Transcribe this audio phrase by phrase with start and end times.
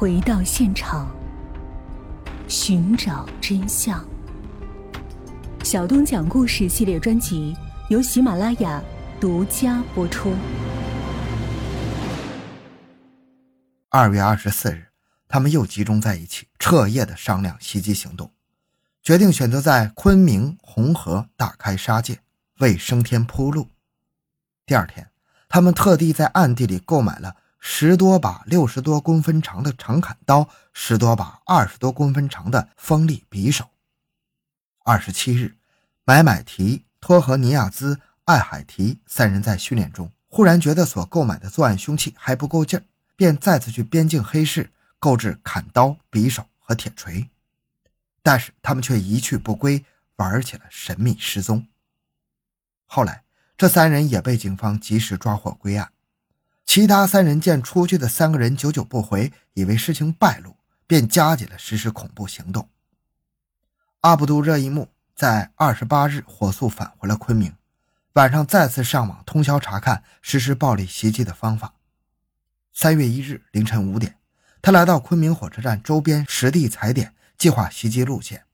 [0.00, 1.14] 回到现场，
[2.48, 4.02] 寻找真相。
[5.62, 7.54] 小东讲故事系列专辑
[7.90, 8.82] 由喜马拉雅
[9.20, 10.32] 独家播出。
[13.90, 14.86] 二月二十四日，
[15.28, 18.32] 他们又集中在一起，彻夜的商量袭击行动，
[19.02, 22.20] 决定选择在昆明红河大开杀戒，
[22.60, 23.68] 为升天铺路。
[24.64, 25.10] 第二天，
[25.46, 27.36] 他们特地在暗地里购买了。
[27.62, 33.68] 十多把六十多公分长的长砍刀，十多把二十多公分长的锋利匕首。
[34.82, 35.56] 二十七日，
[36.04, 42.82] 买买提、托和尼亚兹、艾海提三人在训练中，忽然觉得所购买的作案凶器还不够劲儿，
[43.14, 47.28] 便再次去边境黑市购置砍刀、匕首和铁锤，
[48.22, 49.84] 但是他们却一去不归，
[50.16, 51.68] 玩起了神秘失踪。
[52.86, 53.22] 后来，
[53.58, 55.92] 这三人也被警方及时抓获归案。
[56.72, 60.54] 其他三人见出去的三个人久久不回，以为事情败露，
[60.86, 62.68] 便加紧了实施恐怖行动。
[64.02, 67.52] 阿卜杜热依木在二十八日火速返回了昆明，
[68.12, 71.74] 晚上再次上网通宵查看实施暴力袭击的方法。
[72.72, 74.18] 三月一日凌晨五点，
[74.62, 78.44] 他来到昆明火车站周边实地踩点，计划袭击路线。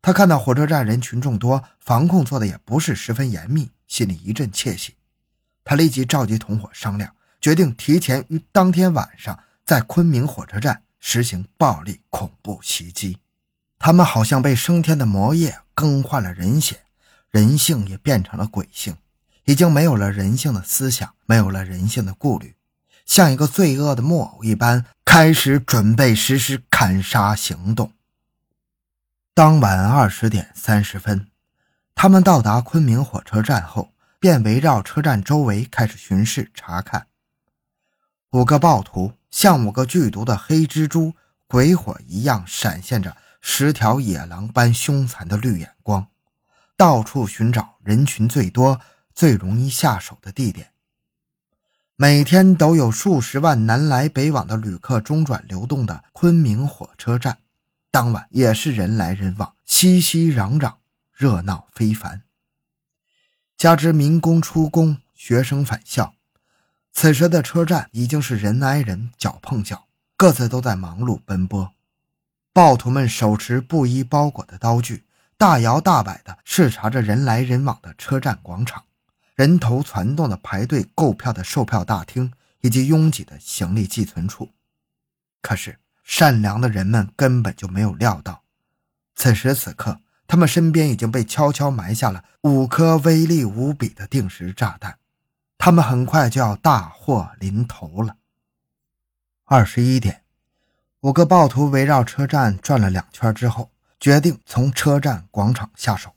[0.00, 4.94] 他看到火车站人群众多，防控做的也不是十分严密，心里一阵窃喜。
[5.64, 7.12] 他立即召集同伙商量。
[7.40, 13.18] 决定提前于当天晚上在昆明火车站实行暴力恐怖袭击。
[13.78, 16.82] 他们好像被升天的魔液更换了人血，
[17.30, 18.96] 人性也变成了鬼性，
[19.44, 22.56] 已经没有了人性的思想，没有了人性的顾虑，
[23.06, 27.92] 像一个罪恶的木偶一般，开始准备实施砍杀行动。
[29.32, 31.28] 当晚二十点三十分，
[31.94, 37.06] 他们到达昆明火车站后，便围绕车站周围开始巡视查看。
[38.32, 41.14] 五个暴徒像五个剧毒的黑蜘蛛，
[41.48, 46.06] 鬼火一样闪现着十条野狼般凶残的绿眼光，
[46.76, 48.80] 到处寻找人群最多、
[49.12, 50.70] 最容易下手的地点。
[51.96, 57.38] 每天都有数十万南来北往的旅客中转流动的昆明火车站，
[57.90, 60.74] 当晚也是人来人往，熙熙攘攘，
[61.12, 62.22] 热闹非凡。
[63.56, 66.14] 加之民工出工，学生返校。
[66.92, 69.86] 此时的车站已经是人挨人、脚碰脚，
[70.16, 71.72] 各自都在忙碌奔波。
[72.52, 75.04] 暴徒们手持布衣包裹的刀具，
[75.38, 78.84] 大摇大摆地视察着人来人往的车站广场，
[79.34, 84.50] 人头攒动的排队购票的售票大厅，以及拥挤的行李寄存处。
[85.40, 88.42] 可是，善良的人们根本就没有料到，
[89.14, 94.98] 此时此刻，他们身边已经被悄悄埋下了五颗威力无比的定时炸弹。
[95.62, 98.16] 他们很快就要大祸临头了。
[99.44, 100.22] 二十一点，
[101.00, 106.12] 五个暴徒围绕车站转了两圈之后，决定从车站广场下手。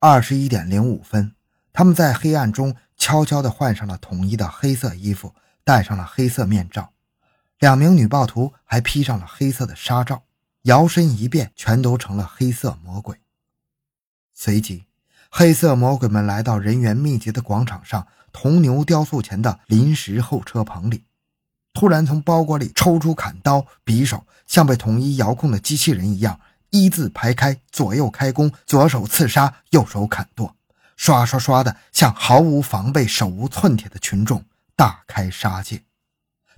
[0.00, 1.34] 二十一点零五分，
[1.72, 5.34] 他们在黑暗中悄悄地换上了统一的黑色衣服，
[5.64, 6.92] 戴上了黑色面罩。
[7.58, 10.24] 两名女暴徒还披上了黑色的纱罩，
[10.64, 13.16] 摇身一变，全都成了黑色魔鬼。
[14.34, 14.84] 随即，
[15.30, 18.06] 黑色魔鬼们来到人员密集的广场上。
[18.32, 21.04] 铜牛雕塑前的临时候车棚里，
[21.72, 30.54] 突然从包裹里抽出砍刀、匕首，像被统一遥控的机器人一样，一字排开，左右开弓，左手刺杀，右手砍剁，
[30.96, 34.44] 刷刷刷的向毫无防备、手无寸铁的群众
[34.74, 35.82] 大开杀戒。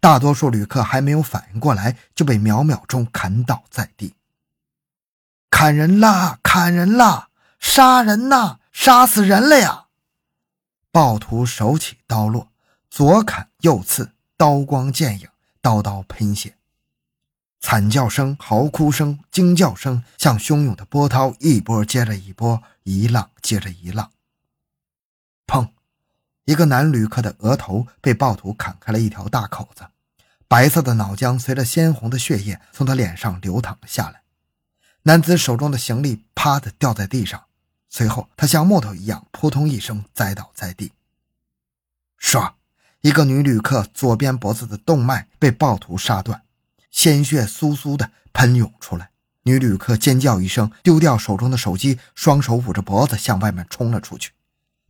[0.00, 4.14] 大多数旅客还没有反应过来，就被秒秒钟砍倒在地。
[5.50, 6.38] 砍人啦！
[6.42, 7.28] 砍人啦！
[7.58, 8.58] 杀人呐！
[8.72, 9.84] 杀死人了呀！
[10.92, 12.48] 暴徒手起刀落，
[12.90, 15.28] 左砍右刺，刀光剑影，
[15.62, 16.56] 刀刀喷血，
[17.60, 24.10] 惨叫声、嚎哭声、惊叫声像汹涌的波涛，一波接着一波，一浪接着一浪。
[25.46, 25.68] 砰！
[26.44, 29.86] 一个男旅客的额头被暴徒砍开了一条大口子，
[30.48, 34.22] 白色的脑浆随着鲜红的血液从他脸上流淌了下来。
[35.02, 37.44] 男子手中的行李啪的掉在地上。
[37.90, 40.92] 随后，他像木头一样扑通一声栽倒在地。
[42.20, 42.52] 唰，
[43.00, 46.42] 一个女旅客左边脖子的动脉被暴徒杀断，
[46.92, 49.10] 鲜血簌簌的喷涌出来。
[49.42, 54.32] 女旅客尖叫一声，丢掉手中的手机，双手捂着脖子向外面冲了出去。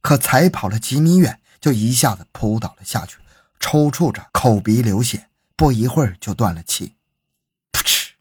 [0.03, 3.19] 可才跑了几米远，就一下子扑倒了下去，
[3.59, 6.97] 抽搐着，口鼻流血，不一会儿就断了气。
[7.73, 8.15] 噗嗤，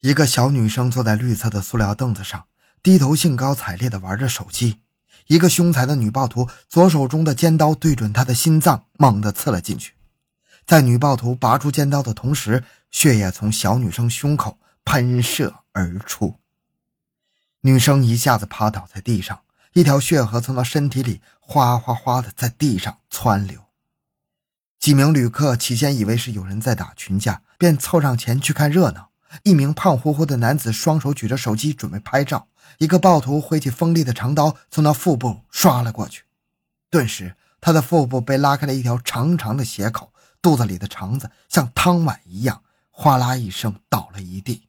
[0.00, 2.46] 一个小女生坐在绿色的塑料凳子上。
[2.84, 4.80] 低头兴高采烈地玩着手机，
[5.28, 9.94] 一个凶残的女暴徒左手中的尖刀对准他的心脏，猛地刺了进去。
[10.66, 16.38] 在女暴徒拔出尖刀的同时，血液从小女生胸口喷射而出。
[17.62, 19.40] 女生一下子趴倒在地上，
[19.72, 23.62] 一条血河从她身体里哗哗哗的在地上窜流。
[24.78, 29.08] 几名旅客起先以为是有人在打群架，便凑上前去看热闹。
[29.42, 32.48] 一名胖乎乎的男子双手举着手机准备拍照，
[32.78, 36.24] 一个暴徒挥起锋利的长刀从他腹部刷了过去，
[36.88, 44.68] 顿时他的腹部被拉开了一条长长的血口，肚子里的肠子像汤碗一样哗啦一声倒了一地。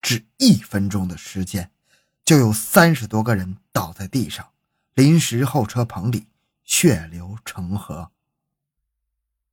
[0.00, 1.70] 只一分钟的时间。
[2.24, 4.48] 就有三十多个人倒在地上，
[4.94, 6.26] 临时候车棚里
[6.64, 8.10] 血流成河，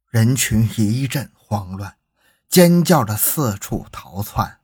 [0.07, 1.97] 人群一阵慌乱，
[2.51, 4.59] 尖叫着四处逃窜，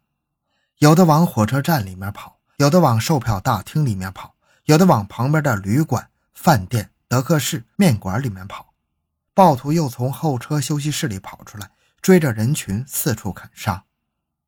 [0.80, 4.36] 有的往火车站里面跑，有的往售票大厅里面跑，
[4.66, 8.74] 有的往旁边的旅馆、饭店、德克士、面馆里面跑。
[9.34, 13.86] 暴徒又从候车休息室里跑出来，追着人群四处砍杀，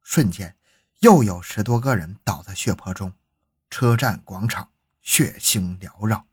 [0.04, 0.58] 瞬间
[1.00, 3.14] 又有十多个人倒在血泊中。
[3.70, 4.68] 车站广场
[5.02, 6.26] 血腥缭绕，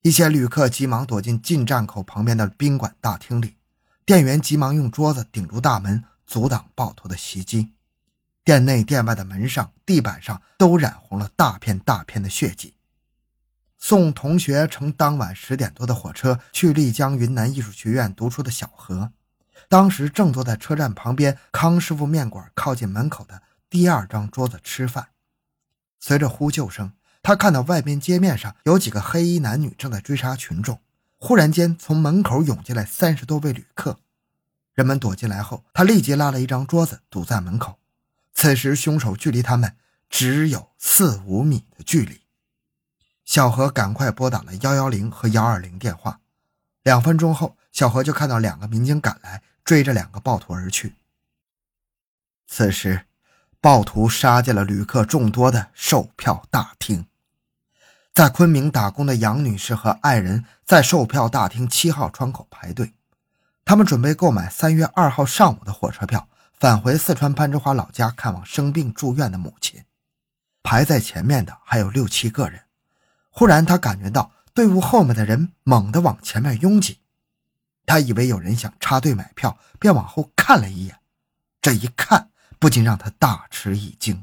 [0.00, 3.58] 一些旅客急忙躲进进站口旁边的宾馆大厅里，
[4.04, 7.72] 店员急忙用桌子顶住大门，阻挡暴徒的袭击。
[8.42, 12.74] 店内店外的门上、地板上都染红了大片大片的血迹。
[13.78, 19.12] 送同学乘当晚十点多的火车去丽江云南艺术学院读书的小何，
[19.68, 25.10] 当时正坐在车站旁边康师傅面馆靠近门口的第二张桌子吃饭。
[26.00, 30.80] 随着呼救声，他看到外边街面上有几个黑衣男女正在追杀群众。
[31.24, 34.00] 忽然间，从门口涌进来三十多位旅客，
[34.74, 37.78] 人们躲进来后，他立即拉了一张桌子堵在门口。
[38.34, 39.76] 此时，凶手距离他们
[40.10, 42.22] 只有四五米的距离。
[43.24, 46.18] 小何赶快拨打了幺幺零和幺二零电话。
[46.82, 50.96] 两分钟后，小何就看到两个民警赶来，追着两个暴徒而去。
[52.48, 53.06] 此时。
[53.60, 57.06] 暴徒杀进了旅客众多的售票大厅，
[58.14, 62.92] 在昆明打工的杨女士和爱人在售票大厅七号窗口排队，
[63.64, 69.82] 他们准备购买三月二号上午的火车票，返回四川攀枝花老家看望生病住院的母亲。
[70.62, 72.64] 排在前面的还有六七个人，
[73.30, 76.98] 忽然他感觉到队伍后面的人猛地往前面拥挤，
[77.86, 80.98] 他以为有人想插队买票，便往后看了一眼，
[81.62, 82.28] 这一看。
[82.58, 84.22] 不禁让他大吃一惊。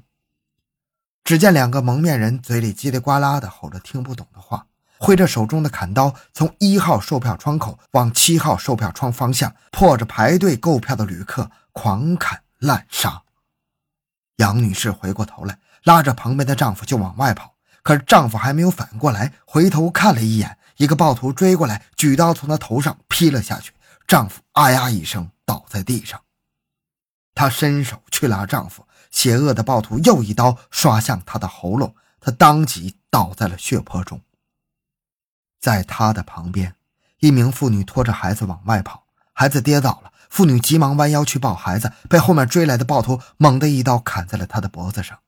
[1.30, 4.66] 只见两个蒙面人嘴里叽里呱啦的吼着听不懂的话，
[4.98, 13.22] 挥着手中的砍刀，从一号售票窗口往七号售票窗方向破着排队购票的旅客狂砍滥杀。
[14.38, 17.54] 杨女士回过头来，拉着旁边的丈夫就往外跑，
[17.84, 23.72] 可是丈夫还没有反应过来，回头看了一眼，一个暴徒追过来，举刀从她头上劈了下去，
[24.08, 26.20] 丈夫啊呀一声倒在地上。
[27.36, 34.22] 她伸手去拉丈夫，邪恶的暴徒又一刀刷向他的喉咙，他当即倒在了血泊中。
[35.60, 36.76] 在他的旁边，
[37.20, 45.20] 一名妇女拖着孩子往外跑，孩子跌倒了，妇女急忙弯腰去抱孩子，被后面追来的暴徒猛地一刀砍在了他的脖子上。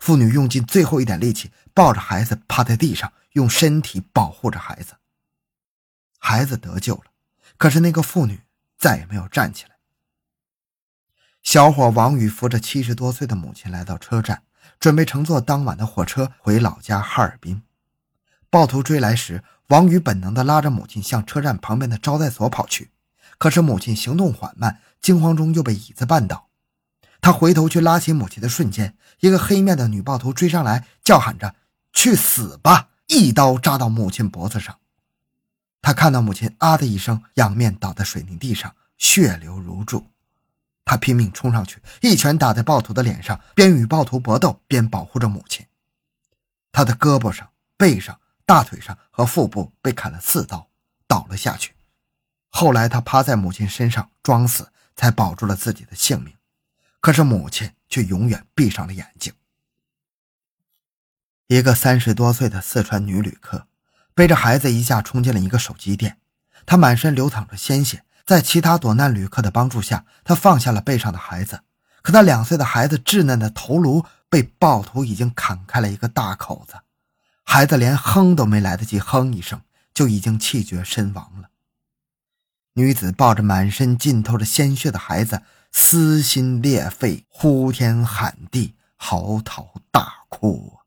[0.00, 4.94] 妇女用尽最后一点力气抱着孩子趴在地上，用身体保护着孩子。
[6.18, 7.04] 孩子得救了，
[7.56, 8.42] 可是那个妇女
[8.78, 9.77] 再也没有站起来。
[11.42, 14.42] 小伙王宇扶着七十多岁的母亲来到车站，
[14.78, 17.62] 准备乘坐当晚的火车回老家哈尔滨。
[18.50, 22.90] 暴徒追来时，王宇本能地拉着母亲向车站旁边的招待所跑去，
[23.38, 26.48] 可是母亲行动缓慢，惊慌中又被椅子绊倒。
[27.20, 31.54] 他回头去拉起母亲的瞬间，一个黑面的女暴徒追上来，叫喊着
[31.92, 34.78] ：“去死吧！”一刀扎到母亲脖子上。
[35.80, 40.06] 他看到母亲啊的一声，仰面倒在水泥地上，血流如注。
[40.88, 45.66] 他拼命冲上去，一拳打在暴徒的脸上，边与暴徒搏斗边保护着母亲。
[46.72, 50.70] 他的胳膊上、背上、大腿上和腹部被砍了四刀，
[51.06, 51.74] 倒了下去。
[52.48, 56.32] 后来他趴在母亲身上装死，才保住了自己的性命。
[57.00, 59.34] 可是母亲却永远闭上了眼睛。
[61.48, 63.66] 一个三十多岁的四川女旅客
[64.14, 66.18] 背着孩子一下冲进了一个手机店，
[66.64, 68.04] 她满身流淌着鲜血。
[68.28, 71.62] 在其他躲难旅客的帮助下，他放下了背上的孩子。
[72.02, 76.74] 可他两岁的孩子稚嫩的头颅被暴徒已经砍开了一个大口子，
[77.42, 79.62] 孩子连哼都没来得及哼一声，
[79.94, 81.48] 就已经气绝身亡了。
[82.74, 85.40] 女子抱着满身浸透着鲜血的孩子，
[85.72, 90.80] 撕心裂肺、呼天喊地、嚎啕大哭。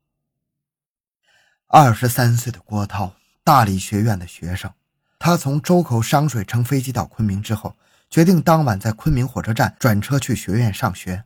[1.66, 4.72] 二十三岁的郭涛，大理学院的学生。
[5.24, 7.76] 他从周口商水乘飞机到昆明之后，
[8.10, 11.22] 决定当晚在昆明火车站转车去学院上学。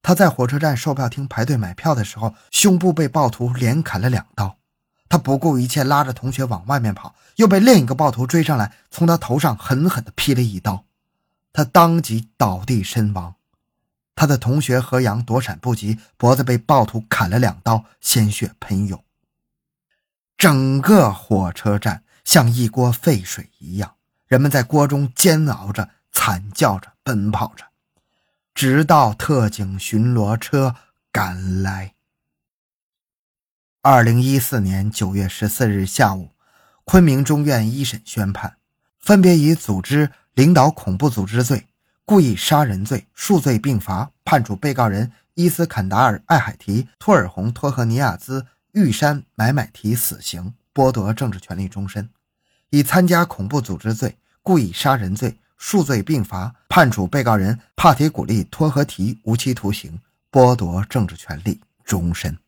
[0.00, 4.56] 他在火车站售票厅排队买票的时候，胸部被暴徒连砍了两刀。
[5.06, 10.86] 他不顾一切拉着同学往外面跑，又被另一个暴徒追上来，从他头上狠狠地劈了一刀，
[11.52, 13.34] 他当即倒地身亡。
[14.14, 19.04] 他的同学何阳躲闪不及，脖子被暴徒砍了两刀，鲜血喷涌。
[20.38, 23.96] 整个火车站像一锅沸水一样，
[24.28, 27.64] 人们在锅中煎熬着、惨叫着、奔跑着，
[28.54, 30.76] 直到特警巡逻车
[31.10, 31.94] 赶来。
[33.82, 36.30] 二零一四年九月十四日下午，
[36.84, 38.58] 昆明中院一审宣判，
[39.00, 41.66] 分别以组织、领导恐怖组织罪、
[42.04, 48.46] 故意杀人罪数罪并罚，判处被告人伊斯坎达尔·艾海提、托尔洪·托赫尼亚兹。
[48.70, 52.04] 玉山买买提死刑，剥夺政治权利终身；
[52.70, 60.00] 以参加恐怖组织罪、故意杀人罪数罪并罚，判处被告人帕提古利托合提无期徒刑，
[60.32, 62.38] 剥夺政治权利终身。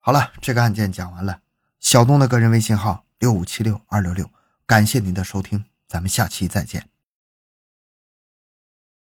[0.00, 1.40] 好了，这个案件讲完了。
[1.78, 4.28] 小东的个人微信号六五七六二六六，
[4.66, 6.88] 感谢您的收听，咱们下期再见。